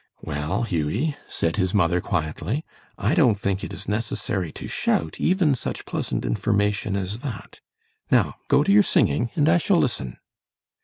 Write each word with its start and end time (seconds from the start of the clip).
"Well, 0.23 0.63
Hughie," 0.63 1.15
said 1.29 1.57
his 1.57 1.75
mother, 1.75 2.01
quietly, 2.01 2.65
"I 2.97 3.13
don't 3.13 3.37
think 3.37 3.63
it 3.63 3.71
is 3.71 3.87
necessary 3.87 4.51
to 4.53 4.67
shout 4.67 5.17
even 5.19 5.53
such 5.53 5.85
pleasant 5.85 6.25
information 6.25 6.95
as 6.95 7.19
that. 7.19 7.61
Now 8.09 8.37
go 8.47 8.63
to 8.63 8.71
your 8.71 8.81
singing, 8.81 9.29
and 9.35 9.47
I 9.47 9.57
shall 9.57 9.77
listen." 9.77 10.17